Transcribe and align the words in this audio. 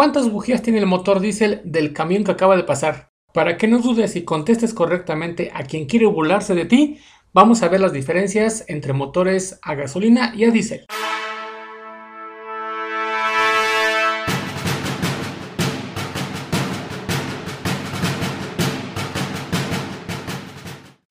¿Cuántas 0.00 0.30
bujías 0.30 0.62
tiene 0.62 0.78
el 0.78 0.86
motor 0.86 1.20
diésel 1.20 1.60
del 1.62 1.92
camión 1.92 2.24
que 2.24 2.30
acaba 2.30 2.56
de 2.56 2.64
pasar? 2.64 3.10
Para 3.34 3.58
que 3.58 3.68
no 3.68 3.80
dudes 3.80 4.16
y 4.16 4.24
contestes 4.24 4.72
correctamente 4.72 5.50
a 5.52 5.64
quien 5.64 5.84
quiere 5.84 6.06
burlarse 6.06 6.54
de 6.54 6.64
ti, 6.64 7.00
vamos 7.34 7.62
a 7.62 7.68
ver 7.68 7.82
las 7.82 7.92
diferencias 7.92 8.64
entre 8.68 8.94
motores 8.94 9.58
a 9.60 9.74
gasolina 9.74 10.32
y 10.34 10.44
a 10.44 10.50
diésel. 10.50 10.86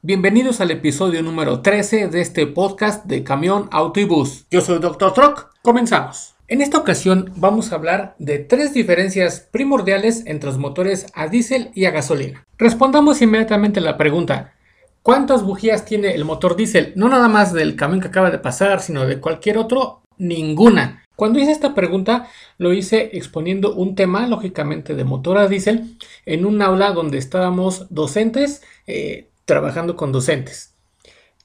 Bienvenidos 0.01 0.61
al 0.61 0.71
episodio 0.71 1.21
número 1.21 1.61
13 1.61 2.07
de 2.07 2.21
este 2.21 2.47
podcast 2.47 3.05
de 3.05 3.23
Camión, 3.23 3.69
Auto 3.71 3.99
y 3.99 4.05
Bus. 4.05 4.47
Yo 4.49 4.61
soy 4.61 4.79
Dr. 4.79 5.13
Truck. 5.13 5.51
Comenzamos. 5.61 6.38
En 6.49 6.61
esta 6.61 6.79
ocasión 6.79 7.31
vamos 7.35 7.71
a 7.71 7.75
hablar 7.75 8.15
de 8.17 8.39
tres 8.39 8.73
diferencias 8.73 9.47
primordiales 9.51 10.23
entre 10.25 10.47
los 10.47 10.57
motores 10.57 11.05
a 11.13 11.27
diésel 11.27 11.69
y 11.75 11.85
a 11.85 11.91
gasolina. 11.91 12.43
Respondamos 12.57 13.21
inmediatamente 13.21 13.79
la 13.81 13.97
pregunta, 13.97 14.55
¿cuántas 15.03 15.43
bujías 15.43 15.85
tiene 15.85 16.15
el 16.15 16.25
motor 16.25 16.55
diésel? 16.55 16.93
No 16.95 17.07
nada 17.07 17.27
más 17.27 17.53
del 17.53 17.75
camión 17.75 18.01
que 18.01 18.07
acaba 18.07 18.31
de 18.31 18.39
pasar, 18.39 18.81
sino 18.81 19.05
de 19.05 19.19
cualquier 19.19 19.59
otro, 19.59 20.01
ninguna. 20.17 21.03
Cuando 21.15 21.37
hice 21.37 21.51
esta 21.51 21.75
pregunta 21.75 22.27
lo 22.57 22.73
hice 22.73 23.11
exponiendo 23.13 23.75
un 23.75 23.93
tema, 23.93 24.25
lógicamente, 24.25 24.95
de 24.95 25.03
motor 25.03 25.37
a 25.37 25.47
diésel 25.47 25.99
en 26.25 26.45
un 26.45 26.63
aula 26.63 26.93
donde 26.93 27.19
estábamos 27.19 27.85
docentes 27.91 28.63
eh, 28.87 29.29
trabajando 29.45 29.95
con 29.95 30.11
docentes. 30.11 30.78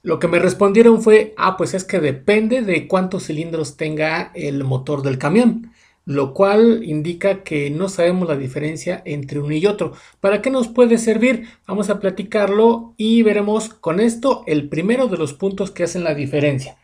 Lo 0.05 0.19
que 0.19 0.27
me 0.27 0.37
respondieron 0.37 1.01
fue, 1.01 1.33
ah, 1.35 1.57
pues 1.57 1.73
es 1.73 1.83
que 1.83 1.99
depende 1.99 2.61
de 2.61 2.87
cuántos 2.87 3.25
cilindros 3.25 3.75
tenga 3.75 4.29
el 4.35 4.63
motor 4.63 5.01
del 5.01 5.17
camión, 5.17 5.71
lo 6.05 6.35
cual 6.35 6.83
indica 6.83 7.41
que 7.41 7.71
no 7.71 7.89
sabemos 7.89 8.27
la 8.27 8.37
diferencia 8.37 9.01
entre 9.03 9.39
uno 9.39 9.55
y 9.55 9.65
otro. 9.65 9.93
¿Para 10.19 10.43
qué 10.43 10.51
nos 10.51 10.67
puede 10.67 10.99
servir? 10.99 11.47
Vamos 11.65 11.89
a 11.89 11.99
platicarlo 11.99 12.93
y 12.97 13.23
veremos 13.23 13.69
con 13.69 13.99
esto 13.99 14.43
el 14.45 14.69
primero 14.69 15.07
de 15.07 15.17
los 15.17 15.33
puntos 15.33 15.71
que 15.71 15.85
hacen 15.85 16.03
la 16.03 16.13
diferencia. 16.13 16.77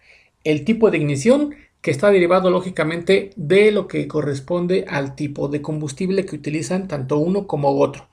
El 0.44 0.66
tipo 0.66 0.89
de 0.89 0.97
ignición 0.97 1.53
que 1.81 1.91
está 1.91 2.09
derivado 2.09 2.50
lógicamente 2.50 3.30
de 3.35 3.72
lo 3.72 3.88
que 3.88 4.08
corresponde 4.08 4.85
al 4.89 5.13
tipo 5.13 5.47
de 5.47 5.61
combustible 5.61 6.25
que 6.25 6.38
utilizan 6.38 6.88
tanto 6.88 7.19
uno 7.19 7.45
como 7.45 7.69
otro. 7.69 8.08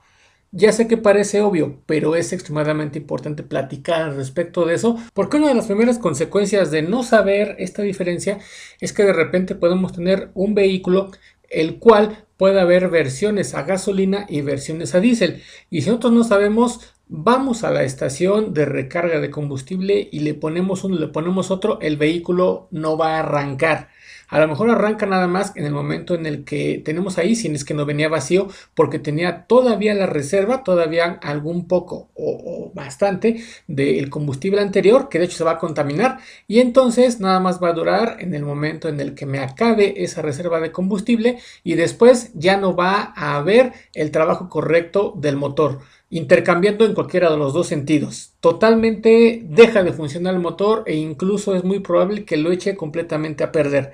Ya 0.51 0.71
sé 0.71 0.87
que 0.87 0.97
parece 0.97 1.41
obvio, 1.41 1.81
pero 1.85 2.15
es 2.15 2.33
extremadamente 2.33 2.97
importante 2.97 3.43
platicar 3.43 4.01
al 4.01 4.15
respecto 4.15 4.65
de 4.65 4.73
eso, 4.73 4.97
porque 5.13 5.37
una 5.37 5.49
de 5.49 5.53
las 5.53 5.67
primeras 5.67 5.99
consecuencias 5.99 6.71
de 6.71 6.81
no 6.81 7.03
saber 7.03 7.55
esta 7.59 7.83
diferencia 7.83 8.39
es 8.81 8.91
que 8.91 9.03
de 9.03 9.13
repente 9.13 9.53
podemos 9.53 9.93
tener 9.93 10.31
un 10.33 10.55
vehículo 10.55 11.11
el 11.49 11.77
cual 11.77 12.25
puede 12.37 12.59
haber 12.59 12.89
versiones 12.89 13.53
a 13.53 13.63
gasolina 13.63 14.25
y 14.27 14.41
versiones 14.41 14.95
a 14.95 14.99
diésel. 14.99 15.43
Y 15.69 15.81
si 15.81 15.89
nosotros 15.89 16.13
no 16.13 16.23
sabemos, 16.23 16.95
vamos 17.09 17.63
a 17.63 17.71
la 17.71 17.83
estación 17.83 18.53
de 18.53 18.65
recarga 18.65 19.19
de 19.19 19.31
combustible 19.31 20.07
y 20.11 20.19
le 20.19 20.35
ponemos 20.35 20.83
uno, 20.83 20.97
le 20.97 21.07
ponemos 21.07 21.49
otro, 21.49 21.79
el 21.81 21.97
vehículo 21.97 22.67
no 22.71 22.97
va 22.97 23.15
a 23.15 23.19
arrancar. 23.19 23.89
A 24.27 24.39
lo 24.39 24.47
mejor 24.47 24.69
arranca 24.69 25.07
nada 25.07 25.27
más 25.27 25.53
en 25.55 25.65
el 25.65 25.71
momento 25.71 26.13
en 26.13 26.27
el 26.27 26.43
que 26.43 26.79
tenemos 26.85 27.17
ahí, 27.17 27.35
si 27.35 27.47
es 27.47 27.65
que 27.65 27.73
no 27.73 27.87
venía 27.87 28.09
vacío, 28.09 28.47
porque 28.75 28.99
tenía 28.99 29.47
todavía 29.47 29.95
la 29.95 30.05
reserva, 30.05 30.63
todavía 30.63 31.19
algún 31.23 31.67
poco 31.67 32.09
o, 32.13 32.71
bastante 32.75 33.43
del 33.67 34.11
combustible 34.11 34.61
anterior, 34.61 35.09
que 35.09 35.17
de 35.17 35.25
hecho 35.25 35.37
se 35.37 35.43
va 35.43 35.53
a 35.53 35.57
contaminar, 35.57 36.19
y 36.47 36.59
entonces 36.59 37.19
nada 37.19 37.39
más 37.39 37.61
va 37.61 37.69
a 37.69 37.73
durar 37.73 38.17
en 38.19 38.35
el 38.35 38.43
momento 38.43 38.87
en 38.87 38.99
el 38.99 39.15
que 39.15 39.25
me 39.25 39.39
acabe 39.39 40.03
esa 40.03 40.21
reserva 40.21 40.59
de 40.59 40.71
combustible 40.71 41.39
y 41.63 41.73
después 41.73 42.31
ya 42.35 42.57
no 42.57 42.75
va 42.75 43.13
a 43.15 43.35
haber 43.35 43.73
el 43.95 44.11
trabajo 44.11 44.47
correcto 44.47 45.15
del 45.17 45.37
motor 45.37 45.79
intercambiando 46.09 46.85
en 46.85 46.93
cualquiera 46.93 47.29
de 47.29 47.37
los 47.37 47.53
dos 47.53 47.67
sentidos. 47.67 48.33
Totalmente 48.39 49.41
deja 49.43 49.83
de 49.83 49.93
funcionar 49.93 50.33
el 50.33 50.39
motor 50.39 50.83
e 50.87 50.95
incluso 50.95 51.55
es 51.55 51.63
muy 51.63 51.79
probable 51.79 52.25
que 52.25 52.37
lo 52.37 52.51
eche 52.51 52.75
completamente 52.75 53.43
a 53.43 53.51
perder. 53.51 53.93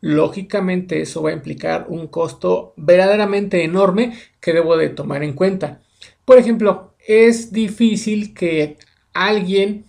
Lógicamente 0.00 1.02
eso 1.02 1.22
va 1.22 1.30
a 1.30 1.34
implicar 1.34 1.86
un 1.88 2.06
costo 2.06 2.72
verdaderamente 2.76 3.62
enorme 3.64 4.14
que 4.40 4.54
debo 4.54 4.76
de 4.76 4.88
tomar 4.88 5.22
en 5.22 5.34
cuenta. 5.34 5.80
Por 6.24 6.38
ejemplo, 6.38 6.94
es 7.06 7.52
difícil 7.52 8.32
que 8.32 8.78
alguien 9.12 9.84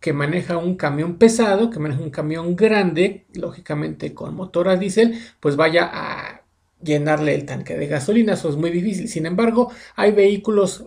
que 0.00 0.12
maneja 0.12 0.58
un 0.58 0.76
camión 0.76 1.16
pesado, 1.16 1.70
que 1.70 1.78
maneja 1.78 2.02
un 2.02 2.10
camión 2.10 2.56
grande, 2.56 3.24
lógicamente 3.32 4.12
con 4.12 4.34
motor 4.34 4.68
a 4.68 4.76
diésel, 4.76 5.18
pues 5.40 5.56
vaya 5.56 5.88
a 5.90 6.42
llenarle 6.82 7.34
el 7.34 7.46
tanque 7.46 7.78
de 7.78 7.86
gasolina. 7.86 8.34
Eso 8.34 8.50
es 8.50 8.56
muy 8.56 8.70
difícil. 8.70 9.08
Sin 9.08 9.24
embargo, 9.24 9.72
hay 9.96 10.12
vehículos 10.12 10.84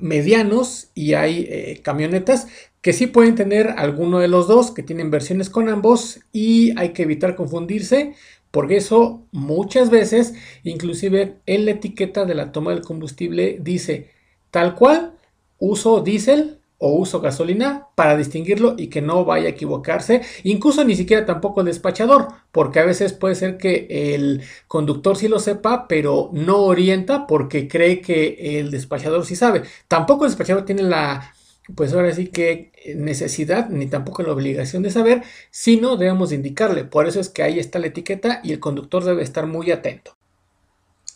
medianos 0.00 0.90
y 0.94 1.14
hay 1.14 1.46
eh, 1.48 1.80
camionetas 1.82 2.48
que 2.80 2.92
sí 2.92 3.06
pueden 3.06 3.34
tener 3.34 3.74
alguno 3.76 4.18
de 4.20 4.28
los 4.28 4.48
dos, 4.48 4.70
que 4.70 4.82
tienen 4.82 5.10
versiones 5.10 5.50
con 5.50 5.68
ambos 5.68 6.20
y 6.32 6.78
hay 6.78 6.90
que 6.90 7.02
evitar 7.02 7.36
confundirse 7.36 8.14
porque 8.50 8.76
eso 8.76 9.26
muchas 9.32 9.90
veces, 9.90 10.34
inclusive 10.64 11.36
en 11.46 11.66
la 11.66 11.72
etiqueta 11.72 12.24
de 12.24 12.34
la 12.34 12.52
toma 12.52 12.72
del 12.72 12.82
combustible 12.82 13.58
dice 13.60 14.10
tal 14.50 14.74
cual 14.74 15.14
uso 15.58 16.00
diésel 16.00 16.59
o 16.82 16.94
uso 16.94 17.20
gasolina 17.20 17.88
para 17.94 18.16
distinguirlo 18.16 18.74
y 18.78 18.88
que 18.88 19.02
no 19.02 19.26
vaya 19.26 19.46
a 19.48 19.50
equivocarse, 19.50 20.22
incluso 20.44 20.82
ni 20.82 20.96
siquiera 20.96 21.26
tampoco 21.26 21.60
el 21.60 21.66
despachador, 21.66 22.28
porque 22.52 22.80
a 22.80 22.86
veces 22.86 23.12
puede 23.12 23.34
ser 23.34 23.58
que 23.58 23.86
el 24.14 24.42
conductor 24.66 25.18
sí 25.18 25.28
lo 25.28 25.40
sepa, 25.40 25.86
pero 25.86 26.30
no 26.32 26.62
orienta 26.62 27.26
porque 27.26 27.68
cree 27.68 28.00
que 28.00 28.58
el 28.58 28.70
despachador 28.70 29.26
sí 29.26 29.36
sabe. 29.36 29.62
Tampoco 29.88 30.24
el 30.24 30.30
despachador 30.30 30.64
tiene 30.64 30.82
la, 30.82 31.34
pues 31.74 31.92
ahora 31.92 32.14
sí 32.14 32.28
que 32.28 32.72
necesidad 32.96 33.68
ni 33.68 33.86
tampoco 33.86 34.22
la 34.22 34.32
obligación 34.32 34.82
de 34.82 34.90
saber, 34.90 35.22
sino 35.50 35.98
debemos 35.98 36.32
indicarle. 36.32 36.84
Por 36.84 37.06
eso 37.06 37.20
es 37.20 37.28
que 37.28 37.42
ahí 37.42 37.58
está 37.58 37.78
la 37.78 37.88
etiqueta 37.88 38.40
y 38.42 38.52
el 38.52 38.60
conductor 38.60 39.04
debe 39.04 39.22
estar 39.22 39.46
muy 39.46 39.70
atento. 39.70 40.16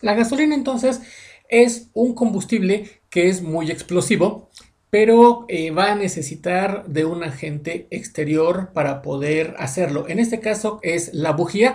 La 0.03 0.13
gasolina 0.13 0.55
entonces 0.55 1.01
es 1.49 1.89
un 1.95 2.15
combustible 2.15 3.01
que 3.09 3.31
es 3.31 3.41
muy 3.41 3.71
explosivo 3.71 4.51
pero 4.95 5.45
eh, 5.49 5.73
va 5.73 5.91
a 5.91 5.97
necesitar 5.97 6.87
de 6.87 7.05
un 7.05 7.25
agente 7.25 7.89
exterior 7.91 8.71
para 8.73 9.03
poder 9.03 9.57
hacerlo. 9.59 10.07
En 10.07 10.21
este 10.21 10.39
caso 10.39 10.79
es 10.83 11.13
la 11.13 11.33
bujía, 11.33 11.75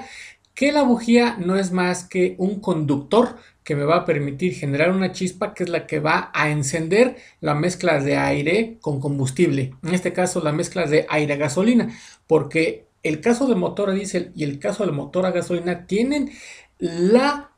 que 0.54 0.72
la 0.72 0.84
bujía 0.84 1.36
no 1.38 1.58
es 1.58 1.74
más 1.74 2.06
que 2.06 2.36
un 2.38 2.62
conductor 2.62 3.36
que 3.66 3.76
me 3.76 3.84
va 3.84 3.98
a 3.98 4.06
permitir 4.06 4.54
generar 4.54 4.92
una 4.92 5.12
chispa 5.12 5.54
que 5.54 5.66
es 5.66 5.70
la 5.70 5.86
que 5.86 6.00
va 6.00 6.32
a 6.34 6.50
encender 6.50 7.18
la 7.42 7.56
mezcla 7.56 8.00
de 8.00 8.16
aire 8.16 8.78
con 8.80 9.02
combustible. 9.02 9.74
En 9.84 9.94
este 9.94 10.14
caso 10.14 10.42
la 10.42 10.54
mezcla 10.54 10.86
de 10.86 11.06
aire 11.10 11.34
a 11.34 11.36
gasolina, 11.36 11.90
porque 12.26 12.86
el 13.04 13.20
caso 13.20 13.48
del 13.48 13.58
motor 13.58 13.90
a 13.90 13.94
diésel 13.96 14.32
y 14.34 14.46
el 14.46 14.60
caso 14.60 14.86
del 14.86 14.96
motor 14.96 15.26
a 15.26 15.32
gasolina 15.32 15.88
tienen 15.88 16.32
la 16.78 17.49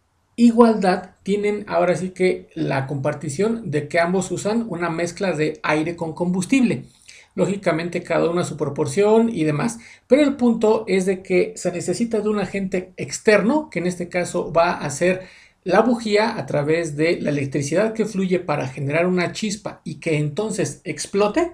igualdad 0.45 1.11
tienen 1.23 1.65
ahora 1.67 1.95
sí 1.95 2.09
que 2.09 2.49
la 2.55 2.87
compartición 2.87 3.69
de 3.69 3.87
que 3.87 3.99
ambos 3.99 4.31
usan 4.31 4.65
una 4.69 4.89
mezcla 4.89 5.33
de 5.33 5.59
aire 5.61 5.95
con 5.95 6.13
combustible. 6.13 6.85
Lógicamente 7.35 8.03
cada 8.03 8.29
uno 8.29 8.41
a 8.41 8.45
su 8.45 8.57
proporción 8.57 9.29
y 9.29 9.43
demás. 9.43 9.79
Pero 10.07 10.23
el 10.23 10.35
punto 10.35 10.83
es 10.87 11.05
de 11.05 11.21
que 11.21 11.53
se 11.55 11.71
necesita 11.71 12.19
de 12.19 12.29
un 12.29 12.39
agente 12.39 12.91
externo, 12.97 13.69
que 13.69 13.79
en 13.79 13.87
este 13.87 14.09
caso 14.09 14.51
va 14.51 14.71
a 14.71 14.89
ser 14.89 15.27
la 15.63 15.81
bujía 15.81 16.37
a 16.37 16.45
través 16.47 16.97
de 16.97 17.21
la 17.21 17.29
electricidad 17.29 17.93
que 17.93 18.05
fluye 18.05 18.39
para 18.39 18.67
generar 18.67 19.05
una 19.05 19.31
chispa 19.31 19.81
y 19.83 19.95
que 19.95 20.17
entonces 20.17 20.81
explote. 20.83 21.53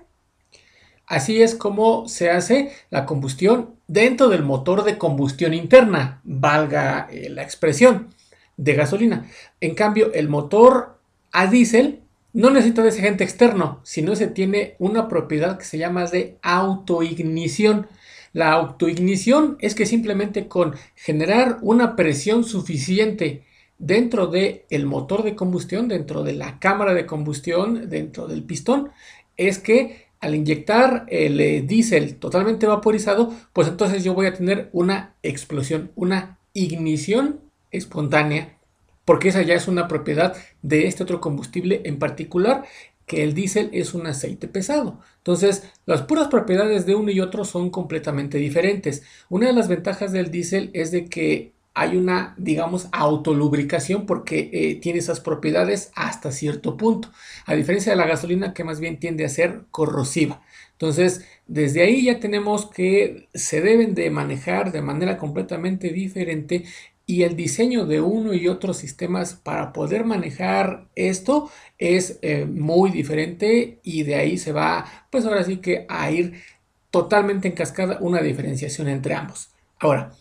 Así 1.05 1.41
es 1.41 1.55
como 1.55 2.07
se 2.07 2.31
hace 2.31 2.71
la 2.89 3.05
combustión 3.05 3.75
dentro 3.87 4.29
del 4.29 4.43
motor 4.43 4.83
de 4.83 4.97
combustión 4.97 5.53
interna, 5.53 6.21
valga 6.23 7.07
eh, 7.11 7.29
la 7.29 7.43
expresión 7.43 8.15
de 8.57 8.73
gasolina. 8.73 9.27
En 9.61 9.75
cambio, 9.75 10.11
el 10.13 10.27
motor 10.27 10.97
a 11.31 11.47
diésel 11.47 12.01
no 12.33 12.49
necesita 12.49 12.83
de 12.83 12.89
ese 12.89 12.99
agente 12.99 13.23
externo, 13.23 13.79
sino 13.83 14.15
se 14.15 14.27
tiene 14.27 14.75
una 14.79 15.07
propiedad 15.07 15.57
que 15.57 15.65
se 15.65 15.77
llama 15.77 16.05
de 16.05 16.37
autoignición. 16.41 17.87
La 18.33 18.51
autoignición 18.51 19.57
es 19.59 19.73
que 19.73 19.85
simplemente 19.85 20.47
con 20.47 20.75
generar 20.95 21.57
una 21.61 21.95
presión 21.95 22.43
suficiente 22.43 23.43
dentro 23.79 24.27
del 24.27 24.63
el 24.69 24.85
motor 24.85 25.23
de 25.23 25.35
combustión, 25.35 25.87
dentro 25.87 26.23
de 26.23 26.33
la 26.33 26.59
cámara 26.59 26.93
de 26.93 27.05
combustión, 27.05 27.89
dentro 27.89 28.27
del 28.27 28.43
pistón, 28.43 28.91
es 29.37 29.59
que 29.59 30.07
al 30.19 30.35
inyectar 30.35 31.05
el 31.09 31.39
eh, 31.39 31.61
diésel 31.61 32.15
totalmente 32.15 32.65
vaporizado, 32.65 33.33
pues 33.53 33.67
entonces 33.67 34.03
yo 34.03 34.13
voy 34.13 34.25
a 34.25 34.33
tener 34.33 34.69
una 34.73 35.15
explosión, 35.21 35.91
una 35.95 36.39
ignición 36.53 37.46
espontánea, 37.71 38.57
porque 39.05 39.29
esa 39.29 39.41
ya 39.41 39.55
es 39.55 39.67
una 39.67 39.87
propiedad 39.87 40.35
de 40.61 40.87
este 40.87 41.03
otro 41.03 41.21
combustible 41.21 41.81
en 41.85 41.99
particular, 41.99 42.65
que 43.05 43.23
el 43.23 43.33
diésel 43.33 43.69
es 43.71 43.93
un 43.93 44.05
aceite 44.05 44.47
pesado. 44.47 44.99
Entonces, 45.19 45.63
las 45.85 46.01
puras 46.01 46.27
propiedades 46.27 46.85
de 46.85 46.95
uno 46.95 47.09
y 47.09 47.21
otro 47.21 47.45
son 47.45 47.69
completamente 47.69 48.37
diferentes. 48.37 49.03
Una 49.29 49.47
de 49.47 49.53
las 49.53 49.69
ventajas 49.69 50.11
del 50.11 50.29
diésel 50.29 50.71
es 50.73 50.91
de 50.91 51.05
que 51.05 51.53
hay 51.73 51.95
una, 51.95 52.33
digamos, 52.37 52.89
autolubricación 52.91 54.07
porque 54.07 54.49
eh, 54.51 54.75
tiene 54.81 54.99
esas 54.99 55.19
propiedades 55.19 55.91
hasta 55.95 56.31
cierto 56.31 56.75
punto, 56.75 57.11
a 57.45 57.53
diferencia 57.53 57.91
de 57.91 57.97
la 57.97 58.07
gasolina 58.07 58.53
que 58.53 58.63
más 58.63 58.79
bien 58.79 58.99
tiende 58.99 59.23
a 59.23 59.29
ser 59.29 59.61
corrosiva. 59.69 60.41
Entonces, 60.71 61.23
desde 61.45 61.83
ahí 61.83 62.05
ya 62.05 62.19
tenemos 62.19 62.65
que 62.65 63.29
se 63.33 63.61
deben 63.61 63.93
de 63.93 64.09
manejar 64.09 64.71
de 64.71 64.81
manera 64.81 65.17
completamente 65.17 65.89
diferente 65.89 66.65
y 67.09 67.23
el 67.23 67.37
diseño 67.37 67.85
de 67.85 68.01
uno 68.01 68.33
y 68.33 68.49
otro 68.49 68.73
sistemas 68.73 69.33
para 69.33 69.71
poder 69.71 70.03
manejar 70.03 70.89
esto 70.93 71.49
es 71.77 72.19
eh, 72.21 72.45
muy 72.45 72.91
diferente 72.91 73.79
y 73.81 74.03
de 74.03 74.15
ahí 74.15 74.37
se 74.37 74.51
va, 74.51 74.85
pues 75.09 75.25
ahora 75.25 75.45
sí 75.45 75.57
que 75.57 75.85
a 75.87 76.11
ir 76.11 76.43
totalmente 76.91 77.47
en 77.47 77.55
cascada 77.55 77.97
una 78.01 78.21
diferenciación 78.21 78.89
entre 78.89 79.15
ambos. 79.15 79.51
Ahora, 79.79 80.11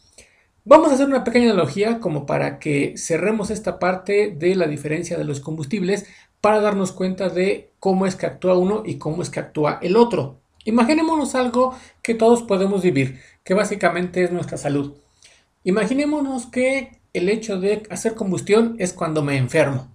vamos 0.65 0.91
a 0.91 0.95
hacer 0.95 1.09
una 1.09 1.25
pequeña 1.25 1.51
analogía 1.51 1.99
como 1.99 2.25
para 2.25 2.61
que 2.61 2.95
cerremos 2.97 3.51
esta 3.51 3.81
parte 3.81 4.33
de 4.39 4.55
la 4.55 4.69
diferencia 4.69 5.19
de 5.19 5.25
los 5.25 5.41
combustibles 5.41 6.07
para 6.41 6.61
darnos 6.61 6.93
cuenta 6.93 7.29
de 7.29 7.73
cómo 7.81 8.07
es 8.07 8.15
que 8.15 8.27
actúa 8.27 8.57
uno 8.57 8.85
y 8.87 8.99
cómo 8.99 9.23
es 9.23 9.31
que 9.31 9.41
actúa 9.41 9.81
el 9.83 9.97
otro. 9.97 10.39
Imaginémonos 10.65 11.35
algo 11.35 11.77
que 12.01 12.15
todos 12.15 12.43
podemos 12.43 12.83
vivir, 12.83 13.21
que 13.43 13.55
básicamente 13.55 14.23
es 14.23 14.31
nuestra 14.31 14.57
salud. 14.57 14.95
Imaginémonos 15.67 16.47
que 16.47 17.01
el 17.13 17.29
hecho 17.29 17.59
de 17.59 17.83
hacer 17.91 18.15
combustión 18.15 18.77
es 18.79 18.93
cuando 18.93 19.25
me 19.25 19.37
enfermo. 19.37 19.91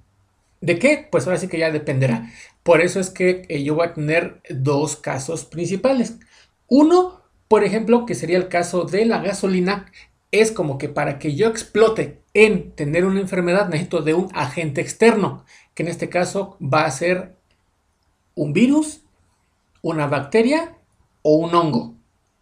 ¿De 0.59 0.77
qué? 0.77 1.07
Pues 1.09 1.25
ahora 1.25 1.39
sí 1.39 1.47
que 1.47 1.59
ya 1.59 1.71
dependerá. 1.71 2.29
Por 2.61 2.81
eso 2.81 2.99
es 2.99 3.09
que 3.09 3.45
eh, 3.47 3.63
yo 3.63 3.75
voy 3.75 3.87
a 3.87 3.93
tener 3.93 4.41
dos 4.49 4.97
casos 4.97 5.45
principales. 5.45 6.17
Uno, 6.67 7.21
por 7.47 7.63
ejemplo, 7.63 8.05
que 8.05 8.15
sería 8.15 8.37
el 8.37 8.49
caso 8.49 8.83
de 8.83 9.05
la 9.05 9.21
gasolina, 9.21 9.85
es 10.31 10.51
como 10.51 10.77
que 10.77 10.89
para 10.89 11.19
que 11.19 11.35
yo 11.35 11.47
explote 11.47 12.19
en 12.33 12.73
tener 12.73 13.05
una 13.05 13.21
enfermedad 13.21 13.69
necesito 13.69 14.01
de 14.01 14.13
un 14.13 14.27
agente 14.33 14.81
externo, 14.81 15.45
que 15.73 15.83
en 15.83 15.89
este 15.89 16.09
caso 16.09 16.57
va 16.61 16.83
a 16.83 16.91
ser 16.91 17.37
un 18.35 18.51
virus, 18.51 19.03
una 19.81 20.07
bacteria 20.07 20.75
o 21.21 21.35
un 21.35 21.55
hongo. 21.55 21.95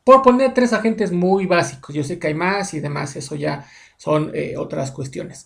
Por 0.09 0.23
poner 0.23 0.55
tres 0.55 0.73
agentes 0.73 1.11
muy 1.11 1.45
básicos, 1.45 1.93
yo 1.93 2.03
sé 2.03 2.17
que 2.17 2.25
hay 2.25 2.33
más 2.33 2.73
y 2.73 2.79
demás, 2.79 3.15
eso 3.15 3.35
ya 3.35 3.67
son 3.95 4.31
eh, 4.33 4.57
otras 4.57 4.89
cuestiones. 4.89 5.45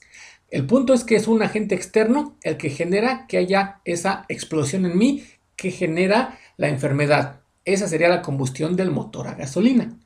El 0.49 0.65
punto 0.65 0.93
es 0.93 1.03
que 1.03 1.17
es 1.17 1.27
un 1.27 1.43
agente 1.43 1.75
externo 1.75 2.37
el 2.43 2.55
que 2.55 2.69
genera 2.69 3.25
que 3.27 3.37
haya 3.37 3.81
esa 3.83 4.23
explosión 4.29 4.85
en 4.85 4.97
mí 4.97 5.25
que 5.57 5.69
genera 5.69 6.39
la 6.55 6.69
enfermedad. 6.69 7.41
Esa 7.65 7.89
sería 7.89 8.07
la 8.07 8.21
combustión 8.21 8.77
del 8.77 8.89
motor 8.89 9.27
a 9.27 9.33
gasolina. 9.33 9.99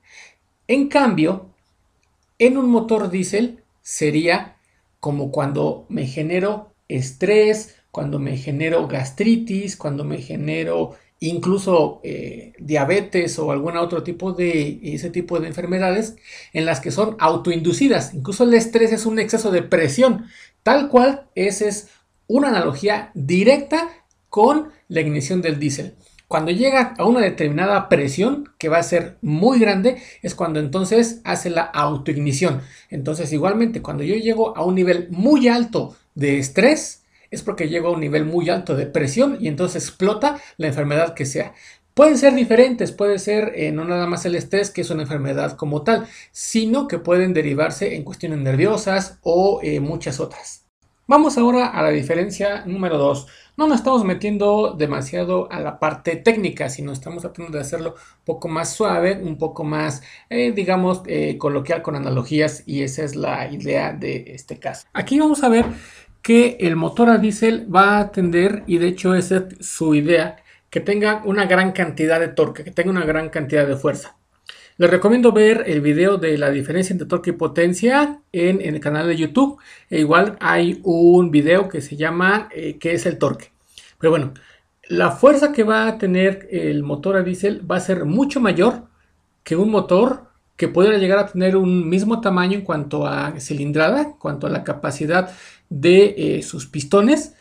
En 0.68 0.88
cambio, 0.88 1.52
en 2.40 2.58
un 2.58 2.72
motor 2.72 3.12
diésel 3.12 3.64
sería 3.84 4.56
como 5.00 5.30
cuando 5.32 5.86
me 5.88 6.08
genero 6.08 6.74
estrés, 6.88 7.76
cuando 7.92 8.18
me 8.18 8.38
genero 8.38 8.88
gastritis, 8.88 9.78
cuando 9.78 10.04
me 10.04 10.20
genero 10.20 10.96
incluso 11.20 12.00
eh, 12.04 12.54
diabetes 12.60 13.40
o 13.40 13.52
algún 13.52 13.78
otro 13.78 14.04
tipo 14.04 14.34
de 14.34 14.80
ese 14.84 15.10
tipo 15.10 15.40
de 15.40 15.48
enfermedades 15.48 16.16
en 16.54 16.66
las 16.66 16.80
que 16.80 16.92
son 16.92 17.16
autoinducidas. 17.20 18.14
Incluso 18.14 18.44
el 18.44 18.54
estrés 18.54 18.92
es 18.92 19.06
un 19.06 19.20
exceso 19.20 19.52
de 19.52 19.64
presión, 19.64 20.26
tal 20.64 20.90
cual 20.90 21.28
esa 21.36 21.66
es 21.66 21.90
una 22.28 22.50
analogía 22.50 23.12
directa 23.14 23.90
con 24.30 24.70
la 24.88 25.02
ignición 25.02 25.42
del 25.42 25.60
diésel. 25.60 25.96
Cuando 26.28 26.52
llega 26.52 26.94
a 26.98 27.06
una 27.06 27.22
determinada 27.22 27.88
presión, 27.88 28.50
que 28.58 28.68
va 28.68 28.80
a 28.80 28.84
ser 28.84 29.18
muy 29.22 29.60
grande, 29.60 30.02
es 30.22 30.36
cuando 30.36 30.60
entonces 30.60 31.22
hace 31.24 31.50
la 31.50 31.62
autoignición. 31.62 32.62
Entonces, 32.90 33.32
igualmente, 33.32 33.82
cuando 33.82 34.04
yo 34.04 34.16
llego 34.16 34.56
a 34.58 34.66
un 34.66 34.76
nivel 34.76 35.08
muy 35.10 35.48
alto 35.48 35.96
de 36.16 36.38
estrés, 36.38 37.04
es 37.32 37.42
porque 37.42 37.70
llego 37.70 37.90
a 37.90 37.92
un 37.92 38.00
nivel 38.00 38.26
muy 38.26 38.50
alto 38.50 38.76
de 38.76 38.86
presión 38.86 39.38
y 39.40 39.48
entonces 39.48 39.86
explota 39.86 40.40
la 40.58 40.68
enfermedad 40.68 41.14
que 41.14 41.26
sea. 41.26 41.54
Pueden 41.98 42.20
ser 42.20 42.36
diferentes, 42.36 42.92
puede 42.92 43.18
ser 43.18 43.54
eh, 43.56 43.72
no 43.72 43.84
nada 43.84 44.06
más 44.06 44.24
el 44.28 44.36
estrés, 44.36 44.70
que 44.70 44.82
es 44.82 44.92
una 44.92 45.02
enfermedad 45.02 45.54
como 45.58 45.82
tal, 45.82 46.06
sino 46.32 46.88
que 46.88 47.00
pueden 47.00 47.34
derivarse 47.34 47.96
en 47.96 48.04
cuestiones 48.04 48.38
nerviosas 48.38 49.18
o 49.24 49.62
eh, 49.64 49.80
muchas 49.80 50.20
otras. 50.20 50.68
Vamos 51.08 51.40
ahora 51.40 51.66
a 51.66 51.82
la 51.82 51.90
diferencia 51.90 52.64
número 52.68 53.00
2. 53.00 53.26
No 53.58 53.66
nos 53.66 53.78
estamos 53.78 54.04
metiendo 54.04 54.76
demasiado 54.78 55.52
a 55.52 55.60
la 55.60 55.80
parte 55.80 56.18
técnica, 56.18 56.70
sino 56.70 56.92
estamos 56.92 57.24
tratando 57.24 57.52
de 57.52 57.62
hacerlo 57.62 57.96
un 57.96 58.26
poco 58.26 58.48
más 58.48 58.74
suave, 58.74 59.20
un 59.20 59.40
poco 59.40 59.64
más, 59.64 60.04
eh, 60.30 60.52
digamos, 60.52 61.02
coloquial 61.40 61.82
con 61.82 61.96
analogías 61.96 62.62
y 62.68 62.84
esa 62.84 63.06
es 63.06 63.16
la 63.16 63.52
idea 63.52 63.92
de 63.94 64.36
este 64.36 64.60
caso. 64.60 64.86
Aquí 64.94 65.18
vamos 65.18 65.44
a 65.44 65.50
ver 65.50 65.66
que 66.28 66.58
el 66.60 66.76
motor 66.76 67.10
a 67.10 67.20
diésel 67.20 67.74
va 67.74 68.00
a 68.00 68.12
tender, 68.12 68.64
y 68.68 68.80
de 68.80 68.90
hecho 68.90 69.16
esa 69.16 69.38
es 69.38 69.66
su 69.66 69.96
idea, 69.96 70.36
que 70.70 70.82
tenga 70.82 71.22
una 71.24 71.46
gran 71.46 71.72
cantidad 71.72 72.20
de 72.20 72.28
torque, 72.28 72.66
que 72.66 72.72
tenga 72.72 72.92
una 72.92 73.06
gran 73.06 73.30
cantidad 73.30 73.66
de 73.66 73.78
fuerza. 73.78 74.18
Les 74.76 74.90
recomiendo 74.90 75.32
ver 75.32 75.64
el 75.68 75.80
video 75.80 76.18
de 76.18 76.38
la 76.38 76.52
diferencia 76.52 76.92
entre 76.92 77.08
torque 77.08 77.30
y 77.30 77.34
potencia 77.34 78.20
en, 78.34 78.60
el 78.60 78.82
canal 78.82 79.08
de 79.08 79.16
YouTube. 79.16 79.58
E 79.90 80.00
igual 80.00 80.36
hay 80.42 80.82
un 80.84 81.32
video 81.32 81.70
que 81.70 81.80
se 81.80 81.96
llama 81.96 82.50
eh, 82.54 82.78
¿Qué 82.78 82.92
es 82.92 83.06
el 83.06 83.18
torque? 83.18 83.54
Pero 83.98 84.12
bueno, 84.12 84.34
la 84.90 85.12
fuerza 85.12 85.54
que 85.54 85.64
va 85.64 85.88
a 85.88 85.98
tener 85.98 86.50
el 86.52 86.84
motor 86.84 87.16
a 87.16 87.24
diésel 87.24 87.62
va 87.72 87.78
a 87.78 87.80
ser 87.80 88.04
mucho 88.04 88.42
mayor 88.42 88.90
que 89.46 89.56
un 89.56 89.72
motor 89.72 90.27
que 90.58 90.68
pudiera 90.68 90.98
llegar 90.98 91.20
a 91.20 91.28
tener 91.28 91.56
un 91.56 91.88
mismo 91.88 92.20
tamaño 92.20 92.56
en 92.56 92.66
cuanto 92.66 93.08
a 93.08 93.40
cilindrada, 93.40 94.02
en 94.02 94.14
cuanto 94.14 94.48
a 94.48 94.50
la 94.50 94.64
capacidad 94.64 95.32
de 95.70 96.16
eh, 96.18 96.42
sus 96.42 96.66
pistones. 96.66 97.36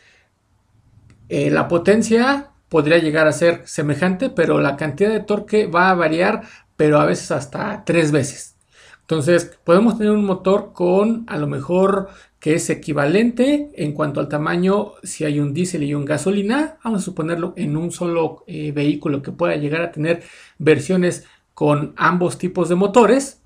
Eh, 1.27 1.49
la 1.49 1.67
potencia 1.67 2.51
podría 2.69 2.99
llegar 2.99 3.27
a 3.27 3.33
ser 3.33 3.63
semejante, 3.65 4.29
pero 4.29 4.61
la 4.61 4.77
cantidad 4.77 5.09
de 5.09 5.19
torque 5.19 5.65
va 5.65 5.89
a 5.89 5.95
variar, 5.95 6.43
pero 6.75 6.99
a 6.99 7.05
veces 7.05 7.31
hasta 7.31 7.83
tres 7.85 8.11
veces. 8.11 8.55
Entonces, 9.01 9.57
podemos 9.63 9.97
tener 9.97 10.11
un 10.11 10.25
motor 10.25 10.73
con 10.73 11.25
a 11.27 11.37
lo 11.37 11.47
mejor 11.47 12.09
que 12.39 12.55
es 12.55 12.69
equivalente 12.69 13.71
en 13.73 13.93
cuanto 13.93 14.19
al 14.19 14.27
tamaño 14.27 14.93
si 15.01 15.23
hay 15.23 15.39
un 15.39 15.53
diésel 15.53 15.83
y 15.83 15.95
un 15.95 16.05
gasolina. 16.05 16.77
Vamos 16.83 17.01
a 17.01 17.05
suponerlo 17.05 17.53
en 17.55 17.77
un 17.77 17.91
solo 17.91 18.43
eh, 18.47 18.71
vehículo 18.73 19.21
que 19.21 19.31
pueda 19.31 19.55
llegar 19.55 19.81
a 19.81 19.91
tener 19.91 20.23
versiones 20.59 21.25
con 21.57 21.95
ambos 21.97 22.37
tipos 22.37 22.69
de 22.69 22.75
motores 22.75 23.41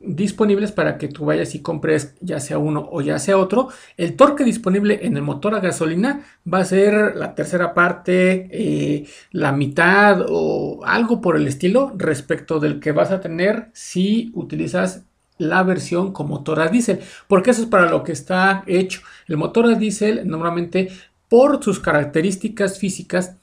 disponibles 0.00 0.70
para 0.70 0.98
que 0.98 1.08
tú 1.08 1.24
vayas 1.24 1.54
y 1.54 1.62
compres 1.62 2.14
ya 2.20 2.40
sea 2.40 2.58
uno 2.58 2.86
o 2.92 3.00
ya 3.00 3.18
sea 3.18 3.38
otro. 3.38 3.70
El 3.96 4.16
torque 4.16 4.44
disponible 4.44 5.00
en 5.06 5.16
el 5.16 5.22
motor 5.22 5.54
a 5.54 5.60
gasolina 5.60 6.26
va 6.46 6.58
a 6.58 6.66
ser 6.66 7.16
la 7.16 7.34
tercera 7.34 7.72
parte, 7.72 8.50
eh, 8.52 9.06
la 9.30 9.52
mitad 9.52 10.26
o 10.28 10.84
algo 10.84 11.22
por 11.22 11.36
el 11.36 11.48
estilo 11.48 11.90
respecto 11.96 12.60
del 12.60 12.80
que 12.80 12.92
vas 12.92 13.12
a 13.12 13.22
tener 13.22 13.70
si 13.72 14.30
utilizas 14.34 15.06
la 15.38 15.62
versión 15.62 16.12
con 16.12 16.28
motor 16.28 16.60
a 16.60 16.68
diésel, 16.68 17.00
porque 17.28 17.52
eso 17.52 17.62
es 17.62 17.68
para 17.68 17.88
lo 17.88 18.02
que 18.02 18.12
está 18.12 18.62
hecho. 18.66 19.00
El 19.26 19.38
motor 19.38 19.64
a 19.64 19.74
diésel 19.74 20.28
normalmente 20.28 20.90
por 21.30 21.64
sus 21.64 21.80
características 21.80 22.78
físicas 22.78 23.38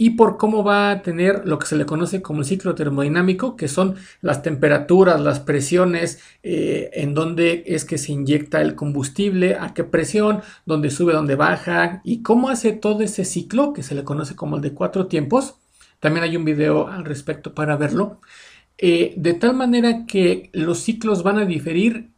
y 0.00 0.12
por 0.12 0.38
cómo 0.38 0.64
va 0.64 0.90
a 0.90 1.02
tener 1.02 1.42
lo 1.46 1.58
que 1.58 1.66
se 1.66 1.76
le 1.76 1.84
conoce 1.84 2.22
como 2.22 2.40
el 2.40 2.46
ciclo 2.46 2.74
termodinámico, 2.74 3.54
que 3.54 3.68
son 3.68 3.96
las 4.22 4.42
temperaturas, 4.42 5.20
las 5.20 5.40
presiones, 5.40 6.20
eh, 6.42 6.88
en 6.94 7.12
dónde 7.12 7.64
es 7.66 7.84
que 7.84 7.98
se 7.98 8.12
inyecta 8.12 8.62
el 8.62 8.76
combustible, 8.76 9.56
a 9.56 9.74
qué 9.74 9.84
presión, 9.84 10.40
dónde 10.64 10.88
sube, 10.88 11.12
dónde 11.12 11.34
baja 11.34 12.00
y 12.02 12.22
cómo 12.22 12.48
hace 12.48 12.72
todo 12.72 13.02
ese 13.02 13.26
ciclo 13.26 13.74
que 13.74 13.82
se 13.82 13.94
le 13.94 14.02
conoce 14.02 14.34
como 14.34 14.56
el 14.56 14.62
de 14.62 14.72
cuatro 14.72 15.06
tiempos. 15.06 15.56
También 15.98 16.24
hay 16.24 16.34
un 16.34 16.46
video 16.46 16.88
al 16.88 17.04
respecto 17.04 17.52
para 17.52 17.76
verlo. 17.76 18.22
Eh, 18.78 19.12
de 19.18 19.34
tal 19.34 19.54
manera 19.54 20.06
que 20.06 20.48
los 20.54 20.78
ciclos 20.78 21.22
van 21.22 21.36
a 21.36 21.44
diferir 21.44 22.08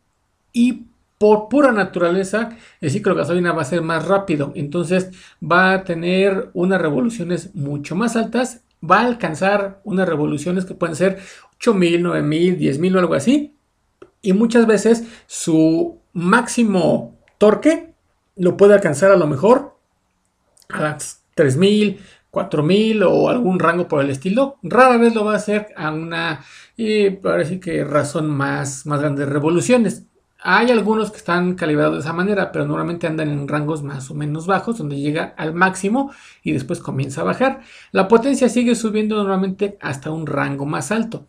y 0.52 0.84
por 1.22 1.48
pura 1.48 1.70
naturaleza, 1.70 2.58
el 2.80 2.90
ciclo 2.90 3.14
de 3.14 3.20
gasolina 3.20 3.52
va 3.52 3.62
a 3.62 3.64
ser 3.64 3.80
más 3.80 4.08
rápido, 4.08 4.50
entonces 4.56 5.12
va 5.40 5.72
a 5.72 5.84
tener 5.84 6.50
unas 6.52 6.82
revoluciones 6.82 7.54
mucho 7.54 7.94
más 7.94 8.16
altas, 8.16 8.64
va 8.82 8.98
a 8.98 9.06
alcanzar 9.06 9.80
unas 9.84 10.08
revoluciones 10.08 10.64
que 10.64 10.74
pueden 10.74 10.96
ser 10.96 11.20
8000, 11.58 12.02
9000, 12.02 12.58
10000 12.58 12.96
o 12.96 12.98
algo 12.98 13.14
así, 13.14 13.54
y 14.20 14.32
muchas 14.32 14.66
veces 14.66 15.04
su 15.28 16.00
máximo 16.12 17.16
torque 17.38 17.94
lo 18.34 18.56
puede 18.56 18.74
alcanzar 18.74 19.12
a 19.12 19.16
lo 19.16 19.28
mejor 19.28 19.76
a 20.70 20.80
las 20.80 21.22
3000, 21.36 22.00
4000 22.32 23.00
o 23.04 23.28
algún 23.28 23.60
rango 23.60 23.86
por 23.86 24.02
el 24.02 24.10
estilo. 24.10 24.56
Rara 24.64 24.96
vez 24.96 25.14
lo 25.14 25.24
va 25.24 25.34
a 25.34 25.36
hacer 25.36 25.68
a 25.76 25.92
una, 25.92 26.44
y 26.76 27.10
parece 27.10 27.60
que 27.60 27.84
razón 27.84 28.28
más, 28.28 28.86
más 28.86 28.98
grandes 28.98 29.28
revoluciones. 29.28 30.06
Hay 30.44 30.70
algunos 30.70 31.12
que 31.12 31.18
están 31.18 31.54
calibrados 31.54 31.94
de 31.94 32.00
esa 32.00 32.12
manera, 32.12 32.50
pero 32.50 32.66
normalmente 32.66 33.06
andan 33.06 33.28
en 33.28 33.46
rangos 33.46 33.82
más 33.82 34.10
o 34.10 34.14
menos 34.14 34.46
bajos, 34.46 34.78
donde 34.78 34.98
llega 34.98 35.34
al 35.36 35.54
máximo 35.54 36.12
y 36.42 36.52
después 36.52 36.80
comienza 36.80 37.20
a 37.20 37.24
bajar. 37.24 37.60
La 37.92 38.08
potencia 38.08 38.48
sigue 38.48 38.74
subiendo 38.74 39.16
normalmente 39.16 39.78
hasta 39.80 40.10
un 40.10 40.26
rango 40.26 40.66
más 40.66 40.90
alto. 40.90 41.28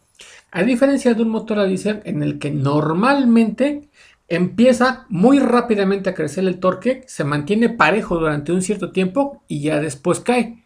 A 0.51 0.63
diferencia 0.63 1.13
de 1.13 1.21
un 1.21 1.29
motor 1.29 1.59
a 1.59 1.65
diésel 1.65 2.01
en 2.05 2.23
el 2.23 2.39
que 2.39 2.49
normalmente 2.49 3.89
empieza 4.27 5.05
muy 5.09 5.37
rápidamente 5.39 6.09
a 6.09 6.15
crecer 6.15 6.45
el 6.45 6.59
torque, 6.59 7.03
se 7.07 7.23
mantiene 7.23 7.69
parejo 7.69 8.17
durante 8.17 8.51
un 8.51 8.61
cierto 8.63 8.91
tiempo 8.91 9.43
y 9.47 9.61
ya 9.61 9.79
después 9.79 10.21
cae. 10.21 10.62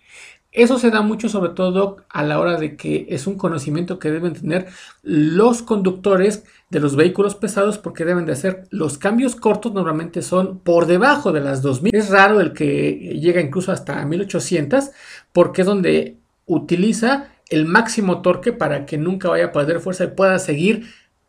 Eso 0.58 0.80
se 0.80 0.90
da 0.90 1.04
mucho 1.04 1.30
sobre 1.30 1.52
todo 1.52 1.98
a 2.10 2.24
la 2.24 2.40
hora 2.40 2.58
de 2.58 2.76
que 2.76 3.06
es 3.10 3.28
un 3.28 3.38
conocimiento 3.38 4.00
que 4.00 4.10
deben 4.10 4.34
tener 4.34 4.66
los 5.04 5.62
conductores 5.62 6.46
de 6.72 6.80
los 6.80 6.96
vehículos 6.96 7.36
pesados 7.36 7.78
porque 7.78 8.06
deben 8.06 8.26
de 8.26 8.32
hacer 8.32 8.64
los 8.72 8.98
cambios 8.98 9.36
cortos 9.36 9.72
normalmente 9.72 10.24
son 10.24 10.58
por 10.58 10.88
debajo 10.88 11.32
de 11.32 11.42
las 11.42 11.62
2000. 11.62 11.94
Es 11.94 12.10
raro 12.10 12.42
el 12.42 12.54
que 12.54 13.20
llega 13.22 13.40
incluso 13.40 13.72
hasta 13.72 14.04
1800 14.04 14.90
porque 15.32 15.62
es 15.62 15.68
donde 15.68 16.18
utiliza 16.48 17.28
el 17.50 17.66
máximo 17.66 18.24
torque 18.24 18.52
para 18.52 18.88
que 18.88 18.98
nunca 18.98 19.30
vaya 19.30 19.46
a 19.46 19.52
perder 19.52 19.80
fuerza 19.80 20.06
y 20.06 20.08
pueda 20.08 20.40
seguir 20.40 20.88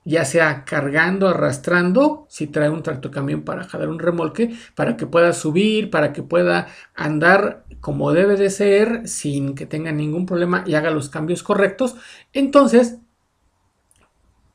ya 0.09 0.25
sea 0.25 0.65
cargando, 0.65 1.29
arrastrando, 1.29 2.25
si 2.31 2.47
trae 2.47 2.71
un 2.71 2.83
tractocamión 2.83 3.43
para 3.43 3.65
jalar 3.65 3.91
un 3.91 3.99
remolque, 3.99 4.55
para 4.75 4.97
que 4.97 5.07
pueda 5.07 5.35
subir, 5.35 5.91
para 5.91 6.15
que 6.15 6.23
pueda 6.23 6.69
andar 6.95 7.65
como 7.81 8.13
debe 8.13 8.37
de 8.37 8.49
ser, 8.49 9.07
sin 9.07 9.55
que 9.55 9.67
tenga 9.67 9.93
ningún 9.93 10.25
problema 10.25 10.65
y 10.67 10.77
haga 10.77 10.91
los 10.91 11.11
cambios 11.11 11.43
correctos. 11.43 11.95
Entonces, 12.33 12.97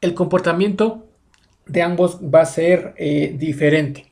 el 0.02 0.16
comportamiento 0.16 1.06
de 1.68 1.84
ambos 1.84 2.20
va 2.20 2.42
a 2.42 2.46
ser 2.46 2.96
eh, 2.98 3.36
diferente. 3.38 4.12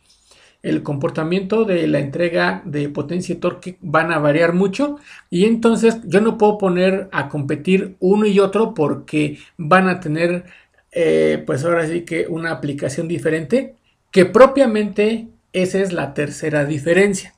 El 0.62 0.84
comportamiento 0.84 1.66
de 1.66 1.88
la 1.88 1.98
entrega 1.98 2.62
de 2.66 2.88
potencia 2.90 3.34
y 3.34 3.40
torque 3.40 3.80
van 3.82 4.12
a 4.12 4.20
variar 4.20 4.54
mucho 4.54 4.98
y 5.32 5.46
entonces 5.46 6.02
yo 6.06 6.22
no 6.22 6.38
puedo 6.38 6.60
poner 6.60 7.10
a 7.12 7.30
competir 7.30 7.96
uno 8.00 8.28
y 8.28 8.40
otro 8.40 8.76
porque 8.76 9.40
van 9.58 9.90
a 9.90 10.00
tener 10.00 10.46
eh, 10.92 11.44
pues 11.46 11.64
ahora 11.64 11.88
sí 11.88 12.02
que 12.02 12.28
una 12.28 12.52
aplicación 12.52 13.08
diferente, 13.08 13.76
que 14.12 14.26
propiamente 14.26 15.28
esa 15.54 15.80
es 15.80 15.94
la 15.94 16.14
tercera 16.14 16.66
diferencia. 16.66 17.34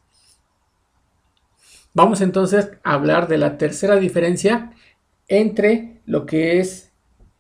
Vamos 1.94 2.22
entonces 2.22 2.72
a 2.84 2.94
hablar 2.94 3.28
de 3.28 3.38
la 3.38 3.58
tercera 3.58 3.98
diferencia 3.98 4.72
entre 5.28 6.02
lo 6.06 6.26
que 6.26 6.60
es 6.60 6.92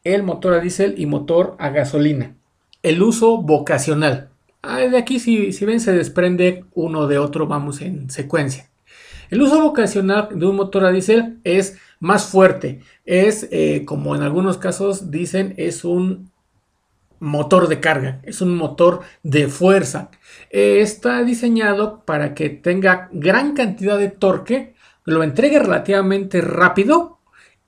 el 0.03 0.21
motor 0.23 0.53
a 0.53 0.59
diésel 0.59 0.95
y 0.97 1.05
motor 1.05 1.55
a 1.59 1.69
gasolina. 1.69 2.35
El 2.83 3.01
uso 3.01 3.41
vocacional. 3.41 4.29
Ah, 4.61 4.79
de 4.79 4.97
aquí, 4.97 5.19
si, 5.19 5.51
si 5.51 5.65
ven, 5.65 5.79
se 5.79 5.93
desprende 5.93 6.65
uno 6.73 7.07
de 7.07 7.17
otro, 7.17 7.47
vamos 7.47 7.81
en 7.81 8.09
secuencia. 8.09 8.69
El 9.29 9.41
uso 9.41 9.61
vocacional 9.61 10.29
de 10.31 10.45
un 10.45 10.55
motor 10.55 10.85
a 10.85 10.91
diésel 10.91 11.39
es 11.43 11.79
más 12.03 12.25
fuerte. 12.25 12.81
Es, 13.05 13.47
eh, 13.49 13.85
como 13.85 14.13
en 14.13 14.23
algunos 14.23 14.57
casos 14.57 15.09
dicen, 15.09 15.53
es 15.55 15.85
un 15.85 16.31
motor 17.19 17.69
de 17.69 17.79
carga, 17.79 18.19
es 18.23 18.41
un 18.41 18.57
motor 18.57 19.03
de 19.23 19.47
fuerza. 19.47 20.11
está 20.49 21.23
diseñado 21.23 22.03
para 22.03 22.33
que 22.35 22.49
tenga 22.49 23.07
gran 23.13 23.53
cantidad 23.53 23.97
de 23.97 24.09
torque, 24.09 24.73
lo 25.05 25.23
entregue 25.23 25.59
relativamente 25.59 26.41
rápido 26.41 27.19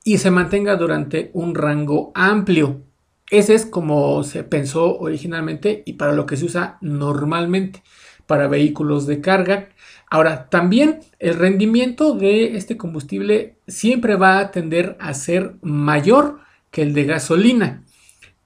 y 0.04 0.18
se 0.18 0.30
mantenga 0.30 0.76
durante 0.76 1.30
un 1.32 1.54
rango 1.54 2.12
amplio. 2.14 2.82
Ese 3.30 3.54
es 3.54 3.64
como 3.64 4.22
se 4.22 4.44
pensó 4.44 4.98
originalmente 4.98 5.82
y 5.86 5.94
para 5.94 6.12
lo 6.12 6.26
que 6.26 6.36
se 6.36 6.44
usa 6.44 6.76
normalmente 6.82 7.82
para 8.26 8.48
vehículos 8.48 9.06
de 9.06 9.22
carga 9.22 9.70
Ahora, 10.08 10.48
también 10.48 11.00
el 11.18 11.34
rendimiento 11.34 12.14
de 12.14 12.56
este 12.56 12.76
combustible 12.76 13.56
siempre 13.66 14.16
va 14.16 14.38
a 14.38 14.50
tender 14.50 14.96
a 15.00 15.14
ser 15.14 15.56
mayor 15.62 16.40
que 16.70 16.82
el 16.82 16.94
de 16.94 17.04
gasolina. 17.04 17.82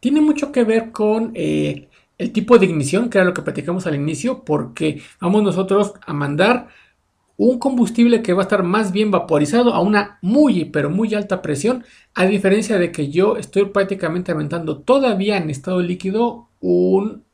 Tiene 0.00 0.20
mucho 0.22 0.52
que 0.52 0.64
ver 0.64 0.90
con 0.90 1.32
eh, 1.34 1.88
el 2.16 2.32
tipo 2.32 2.58
de 2.58 2.66
ignición, 2.66 3.10
que 3.10 3.18
era 3.18 3.26
lo 3.26 3.34
que 3.34 3.42
platicamos 3.42 3.86
al 3.86 3.94
inicio, 3.94 4.44
porque 4.44 5.02
vamos 5.20 5.42
nosotros 5.42 5.94
a 6.06 6.12
mandar 6.14 6.68
un 7.36 7.58
combustible 7.58 8.22
que 8.22 8.34
va 8.34 8.42
a 8.42 8.44
estar 8.44 8.62
más 8.62 8.92
bien 8.92 9.10
vaporizado 9.10 9.72
a 9.72 9.80
una 9.80 10.18
muy, 10.20 10.66
pero 10.66 10.90
muy 10.90 11.14
alta 11.14 11.40
presión, 11.40 11.84
a 12.14 12.26
diferencia 12.26 12.78
de 12.78 12.92
que 12.92 13.08
yo 13.08 13.38
estoy 13.38 13.66
prácticamente 13.66 14.32
aventando 14.32 14.80
todavía 14.80 15.38
en 15.38 15.48
estado 15.48 15.80
líquido 15.80 16.48
un 16.60 17.24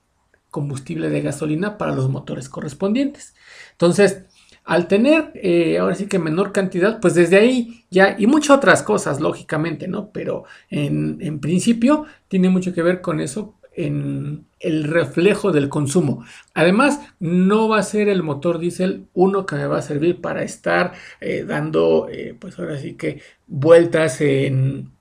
combustible 0.51 1.11
de 1.11 1.21
gasolina 1.21 1.79
para 1.79 1.95
los 1.95 2.09
motores 2.09 2.49
correspondientes. 2.49 3.35
Entonces, 3.73 4.25
al 4.67 4.89
tener 4.89 5.31
eh, 5.35 5.79
ahora 5.79 5.95
sí 5.95 6.07
que 6.07 6.19
menor 6.19 6.53
cantidad, 6.53 7.01
pues 7.01 7.15
desde 7.15 7.37
ahí 7.37 7.85
ya, 7.89 8.17
y 8.19 8.27
muchas 8.27 8.57
otras 8.57 8.83
cosas, 8.83 9.21
lógicamente, 9.21 9.87
¿no? 9.87 10.11
Pero 10.11 10.45
en, 10.71 11.39
principio 11.39 12.05
tiene 12.27 12.49
mucho 12.49 12.75
que 12.75 12.83
ver 12.83 13.01
con 13.01 13.21
eso, 13.21 13.55
en 13.75 14.47
el 14.59 14.85
reflejo 14.85 15.53
del 15.53 15.69
consumo. 15.69 16.25
Además, 16.55 17.01
no 17.21 17.69
va 17.69 17.79
a 17.79 17.83
ser 17.83 18.09
el 18.09 18.23
motor 18.23 18.59
diésel 18.59 19.07
uno 19.13 19.47
que 19.47 19.55
me 19.55 19.67
va 19.67 19.79
a 19.79 19.83
servir 19.83 20.21
para 20.21 20.43
estar 20.43 20.95
eh, 21.21 21.45
dando, 21.47 22.09
eh, 22.11 22.35
pues 22.39 22.59
ahora 22.59 22.79
sí 22.79 22.95
que 22.95 23.21
vueltas 23.47 24.21
en, 24.21 24.96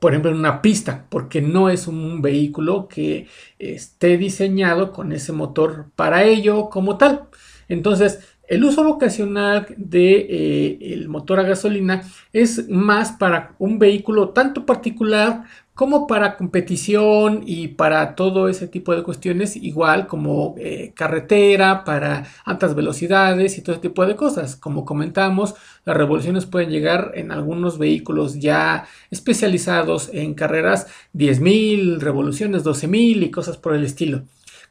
por 0.00 0.12
ejemplo, 0.12 0.30
en 0.30 0.38
una 0.38 0.62
pista, 0.62 1.06
porque 1.08 1.42
no 1.42 1.70
es 1.70 1.86
un 1.88 2.22
vehículo 2.22 2.88
que 2.88 3.26
esté 3.58 4.16
diseñado 4.16 4.92
con 4.92 5.12
ese 5.12 5.32
motor 5.32 5.86
para 5.96 6.24
ello 6.24 6.68
como 6.70 6.96
tal. 6.98 7.28
Entonces, 7.68 8.20
el 8.48 8.64
uso 8.64 8.82
vocacional 8.82 9.66
del 9.76 9.90
de, 9.90 10.26
eh, 10.30 11.04
motor 11.06 11.38
a 11.38 11.42
gasolina 11.42 12.02
es 12.32 12.68
más 12.68 13.12
para 13.12 13.54
un 13.58 13.78
vehículo 13.78 14.30
tanto 14.30 14.64
particular 14.64 15.44
como 15.78 16.08
para 16.08 16.36
competición 16.36 17.44
y 17.46 17.68
para 17.68 18.16
todo 18.16 18.48
ese 18.48 18.66
tipo 18.66 18.96
de 18.96 19.04
cuestiones, 19.04 19.54
igual 19.54 20.08
como 20.08 20.56
eh, 20.58 20.90
carretera, 20.92 21.84
para 21.84 22.26
altas 22.44 22.74
velocidades 22.74 23.56
y 23.56 23.62
todo 23.62 23.76
ese 23.76 23.82
tipo 23.82 24.04
de 24.04 24.16
cosas. 24.16 24.56
Como 24.56 24.84
comentamos, 24.84 25.54
las 25.84 25.96
revoluciones 25.96 26.46
pueden 26.46 26.70
llegar 26.70 27.12
en 27.14 27.30
algunos 27.30 27.78
vehículos 27.78 28.40
ya 28.40 28.88
especializados 29.12 30.10
en 30.12 30.34
carreras 30.34 30.88
10.000 31.14 32.00
revoluciones, 32.00 32.64
12.000 32.64 33.22
y 33.22 33.30
cosas 33.30 33.56
por 33.56 33.72
el 33.72 33.84
estilo. 33.84 34.24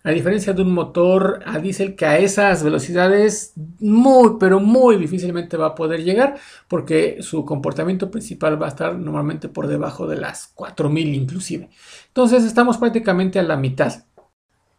A 0.07 0.11
diferencia 0.11 0.53
de 0.53 0.61
un 0.61 0.71
motor 0.71 1.41
a 1.45 1.59
diésel 1.59 1.93
que 1.97 2.05
a 2.05 2.17
esas 2.17 2.63
velocidades 2.63 3.51
muy, 3.81 4.37
pero 4.39 4.61
muy 4.61 4.95
difícilmente 4.95 5.57
va 5.57 5.67
a 5.67 5.75
poder 5.75 6.01
llegar 6.01 6.37
porque 6.69 7.17
su 7.19 7.43
comportamiento 7.43 8.09
principal 8.09 8.61
va 8.61 8.67
a 8.67 8.69
estar 8.69 8.97
normalmente 8.97 9.49
por 9.49 9.67
debajo 9.67 10.07
de 10.07 10.15
las 10.15 10.47
4000 10.55 11.13
inclusive. 11.13 11.69
Entonces 12.07 12.45
estamos 12.45 12.77
prácticamente 12.77 13.37
a 13.37 13.43
la 13.43 13.57
mitad. 13.57 14.05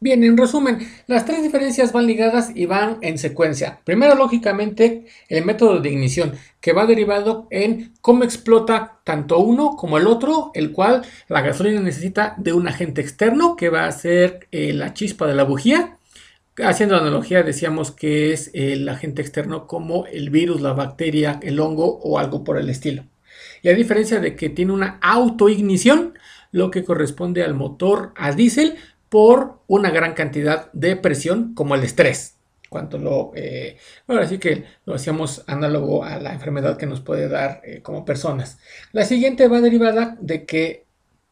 Bien, 0.00 0.22
en 0.22 0.36
resumen, 0.36 0.78
las 1.08 1.24
tres 1.24 1.42
diferencias 1.42 1.92
van 1.92 2.06
ligadas 2.06 2.52
y 2.54 2.66
van 2.66 2.98
en 3.02 3.18
secuencia. 3.18 3.80
Primero, 3.82 4.14
lógicamente, 4.14 5.06
el 5.28 5.44
método 5.44 5.80
de 5.80 5.90
ignición, 5.90 6.34
que 6.60 6.72
va 6.72 6.86
derivado 6.86 7.48
en 7.50 7.94
cómo 8.00 8.22
explota 8.22 9.00
tanto 9.02 9.40
uno 9.40 9.74
como 9.74 9.98
el 9.98 10.06
otro, 10.06 10.52
el 10.54 10.70
cual 10.70 11.02
la 11.26 11.40
gasolina 11.40 11.80
necesita 11.80 12.36
de 12.38 12.52
un 12.52 12.68
agente 12.68 13.00
externo, 13.00 13.56
que 13.56 13.70
va 13.70 13.86
a 13.86 13.92
ser 13.92 14.46
eh, 14.52 14.72
la 14.72 14.94
chispa 14.94 15.26
de 15.26 15.34
la 15.34 15.42
bujía. 15.42 15.98
Haciendo 16.58 16.96
analogía, 16.96 17.42
decíamos 17.42 17.90
que 17.90 18.32
es 18.32 18.52
el 18.54 18.88
agente 18.88 19.20
externo 19.20 19.66
como 19.66 20.06
el 20.06 20.30
virus, 20.30 20.60
la 20.60 20.74
bacteria, 20.74 21.40
el 21.42 21.58
hongo 21.58 21.98
o 22.04 22.20
algo 22.20 22.44
por 22.44 22.56
el 22.58 22.70
estilo. 22.70 23.04
Y 23.62 23.68
a 23.68 23.74
diferencia 23.74 24.20
de 24.20 24.36
que 24.36 24.48
tiene 24.48 24.72
una 24.72 25.00
autoignición, 25.02 26.16
lo 26.52 26.70
que 26.70 26.84
corresponde 26.84 27.42
al 27.42 27.54
motor 27.54 28.12
a 28.16 28.30
diésel, 28.32 28.76
por 29.08 29.60
una 29.66 29.90
gran 29.90 30.14
cantidad 30.14 30.70
de 30.72 30.96
presión 30.96 31.54
como 31.54 31.74
el 31.74 31.84
estrés. 31.84 32.34
Cuanto 32.68 32.98
lo, 32.98 33.32
eh, 33.34 33.78
que 34.40 34.64
lo 34.84 34.94
hacíamos 34.94 35.42
análogo 35.46 36.04
a 36.04 36.18
la 36.18 36.34
enfermedad 36.34 36.76
que 36.76 36.84
nos 36.86 37.00
puede 37.00 37.28
dar 37.28 37.62
eh, 37.64 37.80
como 37.80 38.04
personas. 38.04 38.58
La 38.92 39.04
siguiente 39.04 39.48
va 39.48 39.62
derivada 39.62 40.18
de 40.20 40.44
que 40.44 40.84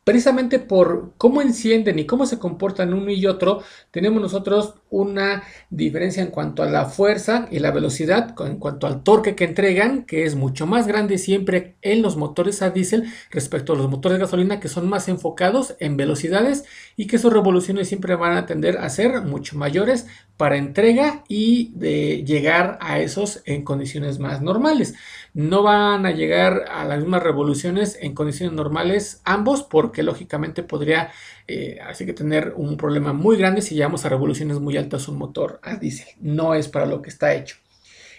precisamente 0.06 0.60
por 0.60 1.14
cómo 1.18 1.42
encienden 1.42 1.98
y 1.98 2.06
cómo 2.06 2.26
se 2.26 2.38
comportan 2.38 2.94
uno 2.94 3.10
y 3.10 3.26
otro, 3.26 3.64
tenemos 3.90 4.22
nosotros 4.22 4.74
una 4.88 5.42
diferencia 5.68 6.22
en 6.22 6.30
cuanto 6.30 6.62
a 6.62 6.66
la 6.66 6.84
fuerza 6.84 7.48
y 7.50 7.58
la 7.58 7.72
velocidad, 7.72 8.32
en 8.46 8.58
cuanto 8.58 8.86
al 8.86 9.02
torque 9.02 9.34
que 9.34 9.42
entregan, 9.42 10.04
que 10.04 10.24
es 10.24 10.36
mucho 10.36 10.64
más 10.64 10.86
grande 10.86 11.18
siempre 11.18 11.74
en 11.82 12.02
los 12.02 12.16
motores 12.16 12.62
a 12.62 12.70
diésel 12.70 13.12
respecto 13.32 13.72
a 13.72 13.76
los 13.76 13.90
motores 13.90 14.18
de 14.18 14.24
gasolina 14.24 14.60
que 14.60 14.68
son 14.68 14.88
más 14.88 15.08
enfocados 15.08 15.74
en 15.80 15.96
velocidades 15.96 16.62
y 16.96 17.08
que 17.08 17.18
sus 17.18 17.32
revoluciones 17.32 17.88
siempre 17.88 18.14
van 18.14 18.36
a 18.36 18.46
tender 18.46 18.78
a 18.78 18.88
ser 18.90 19.22
mucho 19.22 19.58
mayores 19.58 20.06
para 20.36 20.56
entrega 20.56 21.24
y 21.28 21.72
de 21.74 22.24
llegar 22.24 22.78
a 22.80 22.98
esos 23.00 23.42
en 23.46 23.64
condiciones 23.64 24.18
más 24.18 24.42
normales. 24.42 24.94
No 25.32 25.62
van 25.62 26.04
a 26.06 26.10
llegar 26.10 26.64
a 26.70 26.84
las 26.84 27.00
mismas 27.00 27.22
revoluciones 27.22 27.98
en 28.00 28.14
condiciones 28.14 28.54
normales 28.54 29.20
ambos 29.24 29.62
porque 29.62 30.02
lógicamente 30.02 30.62
podría 30.62 31.10
eh, 31.48 31.78
así 31.86 32.04
que 32.04 32.12
tener 32.12 32.54
un 32.56 32.76
problema 32.76 33.12
muy 33.12 33.36
grande 33.36 33.62
si 33.62 33.74
llevamos 33.74 34.04
a 34.04 34.08
revoluciones 34.08 34.58
muy 34.60 34.76
altas 34.76 35.08
un 35.08 35.18
motor 35.18 35.60
a 35.62 35.76
diésel. 35.76 36.08
No 36.20 36.54
es 36.54 36.68
para 36.68 36.86
lo 36.86 37.02
que 37.02 37.10
está 37.10 37.34
hecho. 37.34 37.56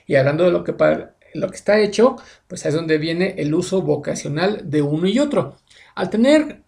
Y 0.08 0.16
hablando 0.16 0.46
de 0.46 0.52
lo 0.52 0.64
que, 0.64 0.74
para, 0.74 1.16
lo 1.34 1.50
que 1.50 1.56
está 1.56 1.80
hecho, 1.80 2.16
pues 2.48 2.66
es 2.66 2.74
donde 2.74 2.98
viene 2.98 3.36
el 3.38 3.54
uso 3.54 3.82
vocacional 3.82 4.70
de 4.70 4.82
uno 4.82 5.08
y 5.08 5.20
otro. 5.20 5.58
Al 5.96 6.10
tener 6.10 6.62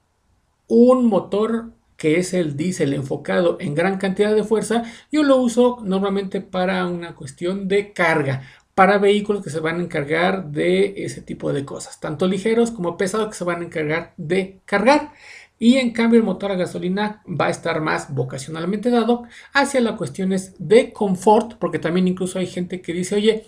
un 0.68 1.06
motor 1.08 1.72
que 2.00 2.18
es 2.18 2.34
el 2.34 2.56
diésel 2.56 2.94
enfocado 2.94 3.58
en 3.60 3.76
gran 3.76 3.98
cantidad 3.98 4.34
de 4.34 4.44
fuerza, 4.44 4.84
yo 5.12 5.22
lo 5.22 5.36
uso 5.38 5.80
normalmente 5.84 6.42
para 6.42 6.88
una 6.88 7.14
cuestión 7.14 7.68
de 7.68 7.92
carga, 7.92 8.42
para 8.74 8.98
vehículos 8.98 9.44
que 9.44 9.50
se 9.50 9.60
van 9.60 9.80
a 9.80 9.84
encargar 9.84 10.52
de 10.52 11.04
ese 11.04 11.22
tipo 11.22 11.52
de 11.52 11.66
cosas, 11.66 12.00
tanto 12.00 12.26
ligeros 12.26 12.72
como 12.72 12.96
pesados 12.96 13.28
que 13.28 13.36
se 13.36 13.44
van 13.44 13.62
a 13.62 13.66
encargar 13.66 14.14
de 14.16 14.62
cargar. 14.66 15.12
Y 15.62 15.76
en 15.76 15.92
cambio 15.92 16.18
el 16.18 16.26
motor 16.26 16.54
a 16.54 16.56
gasolina 16.56 17.22
va 17.30 17.48
a 17.48 17.50
estar 17.50 17.82
más 17.82 18.16
vocacionalmente 18.16 18.90
dado 18.90 19.24
hacia 19.52 19.82
las 19.82 19.98
cuestiones 19.98 20.54
de 20.58 20.94
confort, 20.94 21.56
porque 21.60 21.80
también 21.80 22.08
incluso 22.08 22.40
hay 22.40 22.48
gente 22.48 22.82
que 22.82 22.94
dice, 22.94 23.16
oye, 23.16 23.44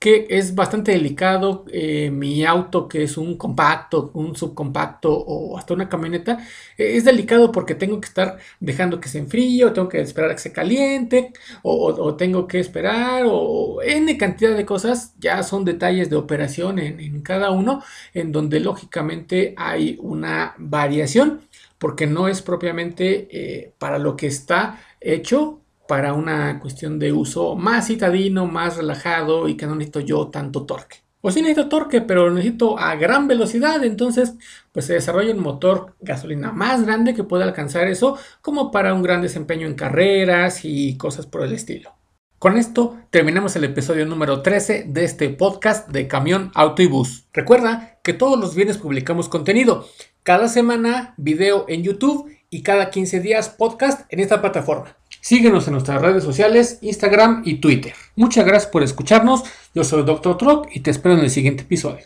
que 0.00 0.26
es 0.30 0.54
bastante 0.54 0.92
delicado 0.92 1.66
eh, 1.70 2.10
mi 2.10 2.42
auto 2.46 2.88
que 2.88 3.02
es 3.02 3.18
un 3.18 3.36
compacto, 3.36 4.10
un 4.14 4.34
subcompacto 4.34 5.12
o 5.12 5.58
hasta 5.58 5.74
una 5.74 5.90
camioneta, 5.90 6.38
eh, 6.78 6.96
es 6.96 7.04
delicado 7.04 7.52
porque 7.52 7.74
tengo 7.74 8.00
que 8.00 8.08
estar 8.08 8.38
dejando 8.60 8.98
que 8.98 9.10
se 9.10 9.18
enfríe 9.18 9.62
o 9.66 9.74
tengo 9.74 9.90
que 9.90 10.00
esperar 10.00 10.30
a 10.30 10.34
que 10.34 10.40
se 10.40 10.52
caliente 10.52 11.32
o, 11.62 12.14
tengo 12.16 12.48
que 12.48 12.60
esperar 12.60 13.24
o 13.26 13.82
n 13.82 14.16
cantidad 14.16 14.56
de 14.56 14.64
cosas, 14.64 15.14
ya 15.18 15.42
son 15.42 15.64
detalles 15.66 16.08
de 16.08 16.16
operación 16.16 16.78
en, 16.78 17.20
cada 17.22 17.50
uno 17.50 17.82
en 18.14 18.32
donde 18.32 18.60
lógicamente 18.60 19.54
hay 19.58 19.98
una 20.00 20.54
variación 20.58 21.42
porque 21.78 22.06
no 22.06 22.28
es 22.28 22.40
propiamente 22.42 23.28
eh, 23.30 23.74
para 23.78 23.98
lo 23.98 24.16
que 24.16 24.26
está 24.28 24.80
hecho 25.00 25.60
para 25.90 26.12
una 26.12 26.60
cuestión 26.60 27.00
de 27.00 27.12
uso 27.12 27.56
más 27.56 27.88
citadino, 27.88 28.46
más 28.46 28.76
relajado 28.76 29.48
y 29.48 29.56
que 29.56 29.66
no 29.66 29.74
necesito 29.74 29.98
yo 29.98 30.28
tanto 30.28 30.64
torque. 30.64 30.98
O 31.20 31.32
sí 31.32 31.42
necesito 31.42 31.68
torque, 31.68 32.00
pero 32.00 32.30
necesito 32.30 32.78
a 32.78 32.94
gran 32.94 33.26
velocidad, 33.26 33.82
entonces 33.82 34.34
pues 34.70 34.84
se 34.84 34.92
desarrolla 34.92 35.34
un 35.34 35.42
motor 35.42 35.96
gasolina 36.00 36.52
más 36.52 36.86
grande 36.86 37.12
que 37.12 37.24
pueda 37.24 37.42
alcanzar 37.42 37.88
eso 37.88 38.16
como 38.40 38.70
para 38.70 38.94
un 38.94 39.02
gran 39.02 39.20
desempeño 39.20 39.66
en 39.66 39.74
carreras 39.74 40.60
y 40.62 40.96
cosas 40.96 41.26
por 41.26 41.42
el 41.42 41.54
estilo. 41.54 41.96
Con 42.38 42.56
esto 42.56 42.96
terminamos 43.10 43.56
el 43.56 43.64
episodio 43.64 44.06
número 44.06 44.42
13 44.42 44.84
de 44.86 45.02
este 45.02 45.28
podcast 45.30 45.88
de 45.88 46.06
Camión, 46.06 46.52
Auto 46.54 46.82
y 46.82 46.86
Bus. 46.86 47.26
Recuerda 47.32 47.98
que 48.04 48.12
todos 48.12 48.38
los 48.38 48.54
viernes 48.54 48.78
publicamos 48.78 49.28
contenido. 49.28 49.88
Cada 50.22 50.46
semana 50.46 51.14
video 51.16 51.64
en 51.66 51.82
YouTube 51.82 52.30
y 52.48 52.62
cada 52.62 52.90
15 52.90 53.18
días 53.18 53.48
podcast 53.48 54.02
en 54.12 54.20
esta 54.20 54.40
plataforma. 54.40 54.99
Síguenos 55.20 55.66
en 55.66 55.74
nuestras 55.74 56.00
redes 56.00 56.24
sociales, 56.24 56.78
Instagram 56.80 57.42
y 57.44 57.56
Twitter. 57.56 57.94
Muchas 58.16 58.44
gracias 58.44 58.70
por 58.70 58.82
escucharnos. 58.82 59.44
Yo 59.74 59.84
soy 59.84 60.02
Dr. 60.02 60.36
Truck 60.38 60.68
y 60.72 60.80
te 60.80 60.90
espero 60.90 61.16
en 61.16 61.20
el 61.20 61.30
siguiente 61.30 61.62
episodio. 61.62 62.04